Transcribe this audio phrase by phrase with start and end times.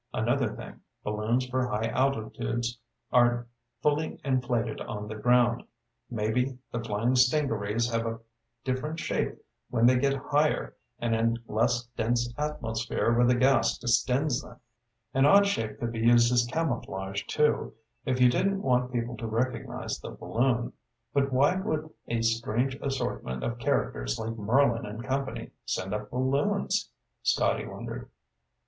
[0.15, 2.79] Another thing balloons for high altitudes
[3.11, 3.47] aren't
[3.83, 5.61] fully inflated on the ground.
[6.09, 8.19] Maybe the flying stingarees have a
[8.63, 9.37] different shape
[9.69, 14.57] when they get higher and in less dense atmosphere where the gas distends them."
[15.13, 19.27] "An odd shape could be used as camouflage, too, if you didn't want people to
[19.27, 20.73] recognize the balloon.
[21.13, 26.89] But why would a strange assortment of characters like Merlin and company send up balloons?"
[27.21, 28.09] Scotty wondered.